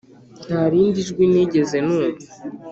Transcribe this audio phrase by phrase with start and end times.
[0.45, 2.25] nta rindi jwi nigeze numva